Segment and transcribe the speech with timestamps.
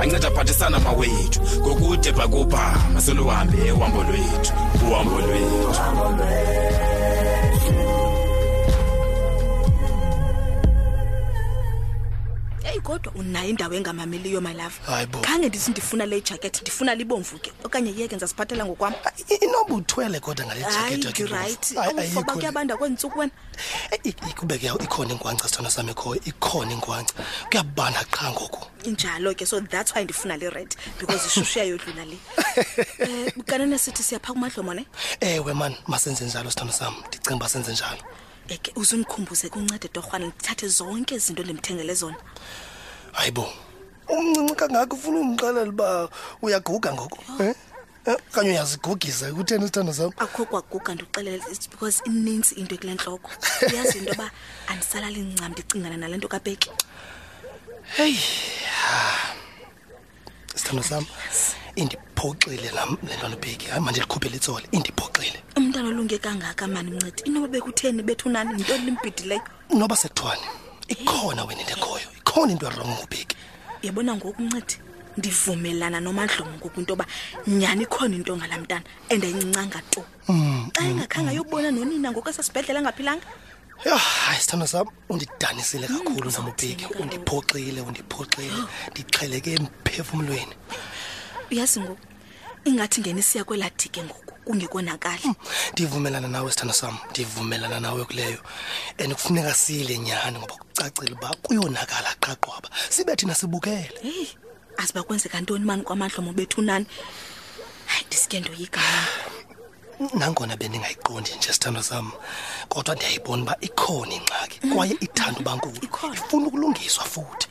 [0.00, 4.52] anceda aphathisana mawethu ngokude bhakubhama seluhambe ehambo lwethu
[4.88, 5.82] uhambo lwethu
[12.86, 14.74] kodwa unayo indawo engamameliyo malava
[15.20, 19.10] khange ndithi ndifuna le jacket ndifuna libomvu ke okanye yeke ndizasiphathela ngokwam ah,
[19.42, 20.60] inobuthwele kodwa ngale
[20.96, 23.32] jacketirayifoba kuyabanda kweentsuku wena
[23.90, 24.00] eh,
[24.30, 27.14] ikubeke ikhona ingwankca sithanda sam ekhoyo ikhona ingwankca
[27.50, 32.18] kuyabanda qha ngoku njalo ke so that's why ndifuna le red because ishushu yayodlula le
[32.78, 32.84] um
[33.26, 34.86] eh, kanene sithi siyapha kumadlomo ne
[35.20, 38.02] ewe mani masenze njalo sithona sam ndicinga uba senze njalo
[38.48, 42.16] eke uzundikhumbuze kuncede torhwana ndithathe zonke izinto ndimthengele zona
[43.16, 43.52] hayi bo
[44.08, 45.88] umncinci kangako ufuna umxelela uba
[46.42, 47.44] uyaguga ngoku oh.
[47.44, 47.54] eh?
[48.06, 48.16] Eh?
[48.30, 53.30] okanye uyazigugisa kutheni isithando sam akho kwaguga ndikuxelela because inintsi into ekule ntloko
[53.72, 54.30] uyazi into yoba
[54.68, 56.70] andisalali ncam ndicingana nale nto kapeki
[57.96, 58.20] heyi
[58.92, 59.32] ah.
[60.54, 61.04] isithando sam
[61.74, 67.48] indiphoxile nam le ntwana upeki hayi mandilikhuphele itsole indiphoxile umntana olunge kangaka mani mncedi inoba
[67.48, 69.42] bekutheni bethu nani yintoni limbhidileyo
[69.74, 70.42] noba sethwane
[70.88, 73.36] ikhona wena into ekhoyo ikhona into erongo ubheki
[73.82, 74.76] yabona ngoku ncedi
[75.16, 77.06] ndivumelana nomadlomo ngoku into yoba
[77.48, 81.36] nyhani ikhona into ngala mntana and ayincincanga tu xa mm, mm, engakhanga mm.
[81.40, 83.24] yobona nonina ngoku esasibhedlela angaphilanga
[83.84, 88.60] ya hayi sithanda sam undidanisile hmm, kakhulu nam ubheki undiphoxile undiphoxile
[88.92, 90.54] ndixheleke emphefumlweni
[91.50, 92.04] uyazi ngoku
[92.66, 95.34] ingathi ngenisiya kweladike ngoku kungekonakali hmm,
[95.72, 98.38] ndivumelana nawe sithando sam ndivumelana nawe kuleyo
[99.00, 104.26] and kufuneka siyile nyhani ngoba kucacile uba kuyonakala qaqwaba sibe thina sibukele heyi
[104.80, 106.86] aziba kwenzeka ntoni mani kwamadlomo bethu nani
[107.90, 109.02] hayi ndisike ndoyigama
[110.20, 112.06] nangona bendingayiqondi nje sithando sam
[112.72, 114.70] kodwa ndiyayibona uba ikhona ingxaki mm.
[114.74, 115.76] kwaye ithanda ubankulu
[116.18, 117.46] ifuna ukulungiswa futhi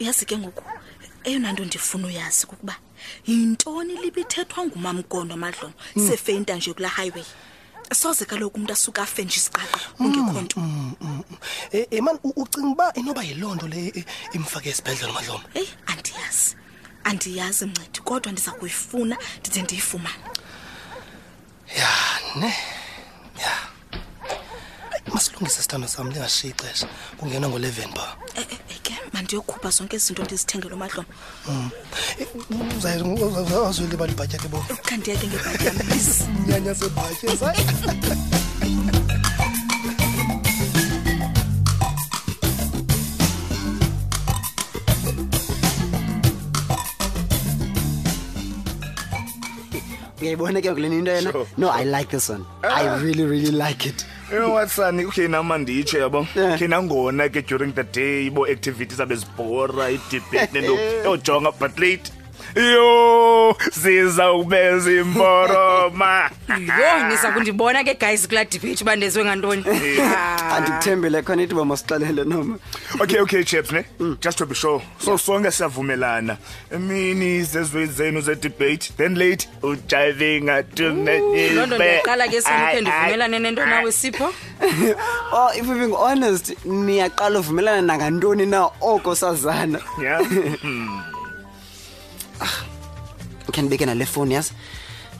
[0.00, 0.64] uyazi ke ngoku
[1.24, 2.76] eyona nto ndifuna uyazi kukuba
[3.26, 6.08] yintoni libithethwa ngumamgondo amadlongo mm.
[6.10, 7.24] sefeinta nje kula highway
[7.94, 11.22] soze kaloku umntu asuke afe nje isiqaqa ungekho mm, nto mm, mm.
[11.30, 11.84] mm.
[11.90, 16.56] eman eh, eh, e, ucinga uba inoba yiloo nto le imfake esibhedlela madlomo eyi andiyazi
[17.08, 20.24] andiyazi mncedi kodwa ndiza kuyifuna ndide ndiyifumane
[21.78, 21.90] ya
[22.40, 22.50] ne
[23.42, 23.54] ya
[25.14, 28.51] masilungise sithando sam lingashiye ixesha kungena ngo-leven pha eh, eh.
[29.22, 30.80] mandiyokhupha zonke izinto ibhatya hmm.
[34.42, 34.60] ke bo
[36.08, 36.72] sebhatye
[50.22, 53.00] uyayibona ke kule yena no i like this one i ah.
[53.04, 56.46] really really like it you know what son okay nama nditsho yabo eh.
[56.54, 60.88] okay nangona ke during the day ibo-activities abe zibhora idebate nento eh.
[61.06, 62.06] yojonga but late
[62.54, 69.98] yho zizawube zimboroma yho ndiza kundibona ke guys kulaa debate uba ndezwe ngantoni eh.
[70.16, 70.56] ah.
[70.56, 72.58] andikuthembile khona ithi uba masixelele noma
[73.00, 74.16] okay okay chaps ne mm.
[74.20, 76.36] just to be sure so sonke siyavumelana
[76.70, 83.92] emini zezweni zenu zedebate then late ujayivinga loo nto ndiqala ke sona ndivumelane nento nawe
[83.92, 84.34] sipho
[85.34, 90.20] oh if we being honest niyaqala uvumelana nangantoni na oko sazana yeah
[90.62, 91.00] hmm
[93.52, 94.52] khe ndibeke nale fowuni yazi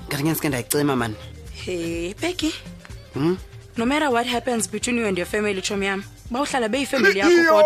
[0.09, 1.15] ngathi ngenske ndayicima mani
[1.53, 2.55] he peki
[3.15, 3.37] hmm?
[3.77, 7.65] no matter what happens between you and your family tshomi yam bawuhlala beyifemeli yakho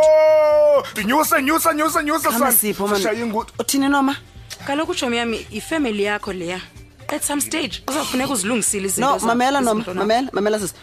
[3.88, 4.16] noma
[4.66, 6.60] kaloku tshomi yam yifemeli yakho leya
[7.08, 10.74] at some stage uzawufuneka uzilungisile izinto mamela noma mamela mamela sisi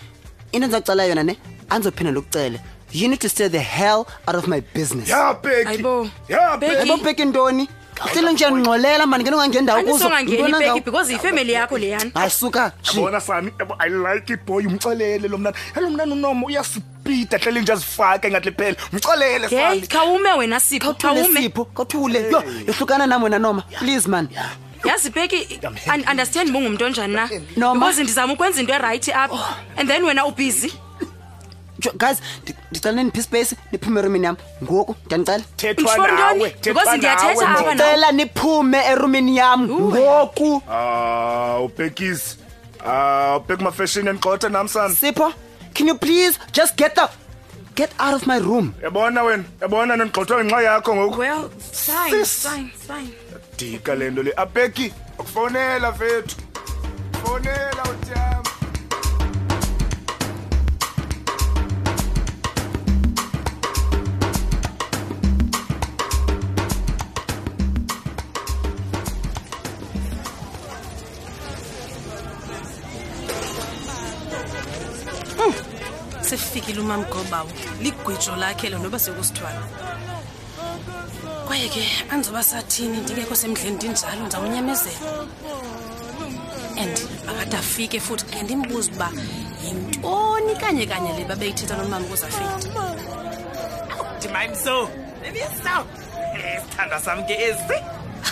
[0.51, 1.37] into endizakucela yona ne
[1.69, 2.59] andizophinda ukucele
[2.93, 6.09] you need to stay the hell out of my business yaboayibo
[7.03, 7.73] bheki ntoni yeah,
[8.11, 10.09] sile nje ngxolela mani ngene ungangendawo kuzo
[10.85, 17.61] because yifemeli yakho leyana sami i like umxelele lo mntana hello mntana unomo uyasipida hlele
[17.61, 19.47] nje azifake ngathi liphele umxelele
[19.87, 21.51] khawume wena sipho khawume
[22.31, 24.27] yo ehlukana nami wena noma please man
[24.85, 25.59] yazi bheki
[26.09, 27.29] understand ubungumuntu onjani na
[27.73, 29.55] because ndizama ukwenza into erayithi apha oh.
[29.79, 30.73] and then wena ubhizi
[31.91, 32.17] guys
[32.71, 38.79] ndicela nindiphi space niphume erumini yam ngoku ndiyanicela thethwa nawe because ndiyathetha apha ndicela niphume
[38.91, 42.37] erumini yam ngoku ah ubhekisi
[42.87, 45.33] ah ubhek ma fashion enqotha namsana sipho
[45.73, 47.11] can you please just get up
[47.75, 52.71] get out of my room yabona wena yabona nongqothwa ngenxa yakho ngoku well fine fine
[52.87, 53.11] fine
[53.57, 56.35] dika lento le abheki akufonela fethu
[57.23, 58.52] fonela utyama
[76.23, 77.49] sefikile umama Gobawo
[77.81, 79.59] ligwijo lakhe lo noba sekusithwana
[81.47, 85.01] kwaye ke andizoba sathini ndingekho semdleni ndinjalo ndizawunyamezela
[86.81, 86.95] and
[87.29, 89.09] akade afike futhi andimbuzi uba
[89.65, 92.69] yintoni kanye kanye le babeyithetha nomama ukuze afike
[94.17, 94.89] ndimayimso
[95.29, 95.45] ndiso
[96.55, 97.77] esithandwa eh, sam ke esi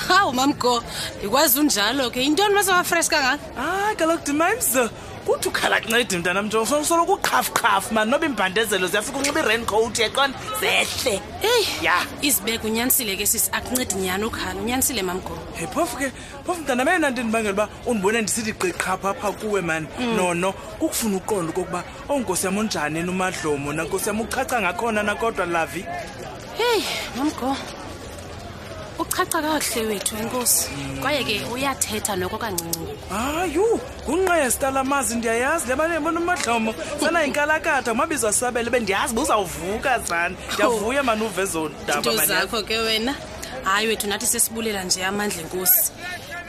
[0.08, 0.84] hawu mamgo
[1.20, 4.90] ndikwazi unjalo ke yintoni basewafresh kangaka hayi ah, kaloku ndimamso
[5.26, 10.34] kuthi ukhala kuncedi mntana mnjongo funa usoloku uqhafuqhafu mani noba iimbandezelo ziyafika unxiba i-raincoat yeqona
[10.60, 16.12] zehle heyi ya izibeke unyanisile ke sisi akuncedi nyani ukhala unyanisile mamgoo hey phofu ke
[16.46, 20.16] phofu mntana meyona nto endibangela uba undibone ndisithi qiqhapha apha kuwe mani mm.
[20.16, 25.86] nono kukufuna uqondo okokuba onkosi oh, yam unjani enumadlomo nankosi yam ukuchaca ngakhona nakodwa lavi
[26.58, 26.84] heyi
[27.18, 27.56] mamgoo
[29.00, 30.70] uchaca kahle wethu enkosi
[31.02, 33.66] kwaye ke uyathetha noko kancinci hayu
[34.08, 41.70] ngunqesta la mazi ndiyayazi lebanebona umadlomo sana yinkalakada umabizo asabele bendiyazi buzawuvuka zani ndiyavuya manuvezo
[41.88, 43.14] dabazakho ke wena
[43.64, 45.84] hayi wethu nathi sesibulela nje amandla enkosi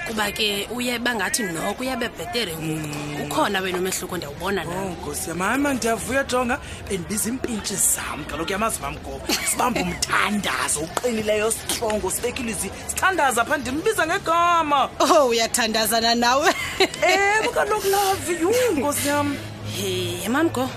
[0.07, 3.25] kuba ke uye bangathi noko uyabebhetere mm.
[3.27, 3.65] ukhona mm.
[3.65, 6.59] wenomehluko ndiyawubona nagosi oh, yamama ndiyavuya jonga
[6.89, 9.21] bendibiza impintshi zam kaloku yamazi bam go
[9.51, 16.55] sibamba umthandazo uqinileyo strongo sibekilizi sithandaza pha ndimbiza ngegama o oh, uyathandazana nawe
[17.03, 19.37] ewe kaloku love you ngosi yam
[19.77, 20.69] hey, mam go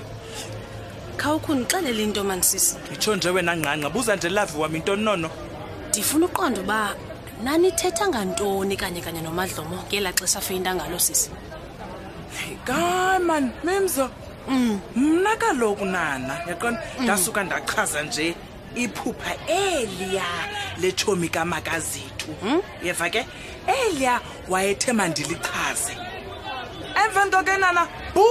[1.18, 5.30] khawukhundixelele into mansisi itsho nje wena ngqangqa buza nje love wam into nono
[5.92, 6.80] ndifuna uqonda uba
[7.44, 11.32] nanithetha ngantoni kanye kanye nomadlomo ngela xesha feinta ngalo sisi
[12.66, 14.10] kaman memzo
[14.48, 14.80] mm.
[14.96, 17.04] mna kaloku nana yaqona mm.
[17.04, 18.36] ndasuka ndachaza nje
[18.76, 20.24] iphupha eliya
[20.82, 22.62] letshomi kamakazithu mm?
[22.84, 23.26] yeva ke
[23.68, 25.98] eliya wayethe mandilichaze
[27.16, 27.84] evento ke nana
[28.16, 28.24] bu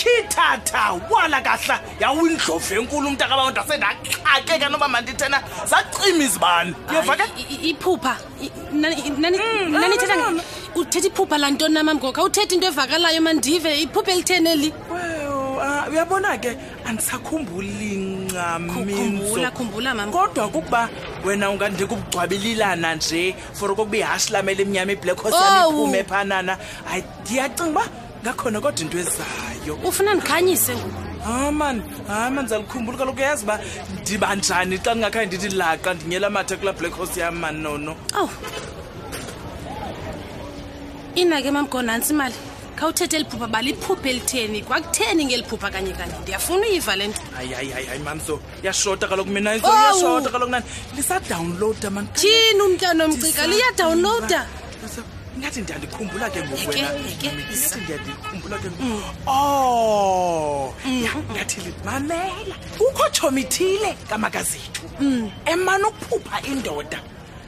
[0.00, 5.38] khithatha wala kahla yawindlovu enkulu umntu akaba ndase ndaxhakeka noba mandithena
[5.70, 7.24] zacima izibani yeva ke
[7.70, 8.14] iphupha
[8.72, 10.40] mm,
[10.80, 14.70] uthetha iphupha laa nto namam ngoko awuthetha into evakalayo mandive iphupha elitheni eli
[15.90, 16.50] uyabona ke
[16.88, 17.92] andisakhumbuli
[18.38, 19.50] ncamiso
[20.12, 20.82] kodwa kukuba
[21.24, 25.70] wena ungandika ukugcwabelilana nje for okokuba ihashi lam elimnyama iblack hos yam oh!
[25.72, 26.54] iphume phanana
[27.24, 27.84] ndiyacinga uba
[28.24, 30.72] ngakhona kodwa into ezayo ufuna ndikhanyise
[31.24, 33.60] hayi ah, mani hayi ah, mani ndizalikhumbula kaloku yazi uba
[34.02, 38.26] ndiba njani xa ndingakhanye ndithi laqa ndinyele amathe kulaa black house yam mani nono owu
[38.26, 38.30] oh.
[41.14, 42.34] ina ke mamgo nantsi imali
[42.76, 48.02] khawuthethe eliphupha baliphuphe elitheni kwakutheni ngeliphupha kanye kanye ndiyafuna uyiva le nto hayi hayi hayi
[48.04, 50.64] mam so yashota kaloku mina yashota kaloku nani
[50.96, 54.40] lisadawunlowuda mantyhini umntanomcika liyadawunlowuda
[55.38, 59.02] ingathi ndiyandikhumbula ke ngokuwenangathi ndiyandikhumbula ke o mm.
[59.26, 61.22] oh, mm.
[61.32, 62.54] ngathi mamela
[62.86, 65.30] ukho tshomithile kamakazethu mm.
[65.52, 66.98] emane ukuphupha indoda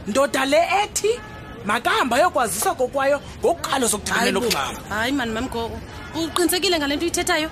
[0.06, 1.12] ndoda le ethi
[1.66, 5.76] makahamba yokwazisa kokwayo ngokukhalo zokuthimela okungxama hayi mani mamgoko
[6.14, 7.50] uqinisekile ngale nto uyithethayo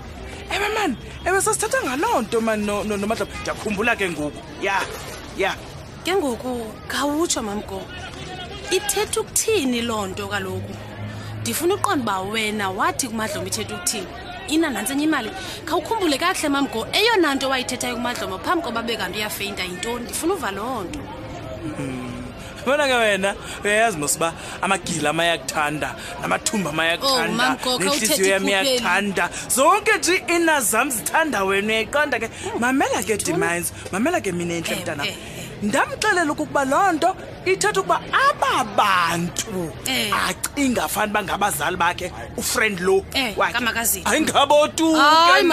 [0.54, 0.94] ewe mani
[1.26, 4.76] ewe sasithetha ngaloo nto mani nomahlaba ndiyakhumbula ke ngoku ya
[5.42, 5.50] ya
[6.04, 6.50] ke ngoku
[6.90, 7.90] khawutsho mamgoko
[8.70, 10.74] ithetha ukuthini loo nto kaloku
[11.40, 14.06] ndifuna uqonda uba wena wathi kumadlomo ithetha ukuthini
[14.48, 15.30] inanantsenye imali
[15.64, 20.34] khawukhumbule kakuhle mam go eyona nto wayithethayo kumadlomo phambi koba be kanto uyafeyinta yintoni ndifuna
[20.34, 20.98] uva loo nto
[22.66, 23.34] bona ke wena
[23.64, 24.32] uyayazi mos uba
[24.62, 32.18] amagila amayakuthanda namathumba amayakuthanda oh, nentliziyo yam iyakuthanda zonke nje iina zam zithanda wena uyayiqonda
[32.20, 32.58] ke oh.
[32.60, 35.37] mamela ke demines mamela ke mina entle mntanam eh, eh.
[35.62, 37.10] ndamxelela ukuba loo nto
[37.50, 39.58] ithetha ukuba aba bantu
[39.90, 40.10] eh.
[40.28, 42.06] acinga fani uba ngabazali bakhe
[42.38, 43.34] ufriend lo eh,
[44.04, 45.50] ayingabo tu hayi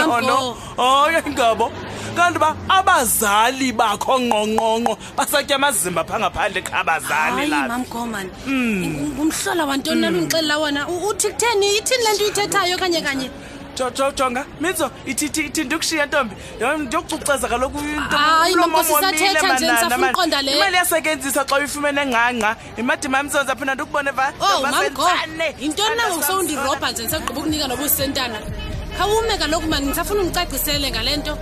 [1.13, 1.71] ayingabo
[2.15, 8.81] kanti uba abazali bakho ngqongqongqo basatya amazimba phangaphandle ngaphandle khabazali mamgoman hmm.
[9.17, 10.23] ngumhlola wantoni nalo hmm.
[10.23, 13.27] undixelela wona uthi kutheni ithini le nto uyithethayo kanye kanye
[14.15, 16.35] jonga mizo ithi ndikushiya ntombi
[16.79, 24.33] ndiyokucuceza kaloku intoomileimali iyasetyenziswa xa uyifumene nganqa yimadi mamsonza phina ndikubone vaane
[24.97, 25.09] oh,
[25.59, 28.39] yintoni nangokusowundiroba nje ndisagqiba ukunika nobusentana
[28.97, 31.37] khawume kaloku mani ndisafuna undicacisele ngale nto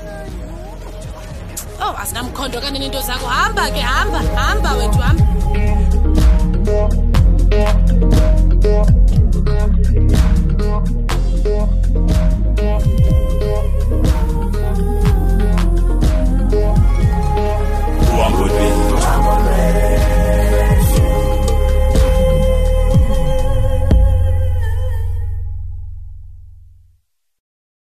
[1.82, 5.24] ow oh, asinamkhondo kanye neento zakho hamba ke hamba hamba wethu hamba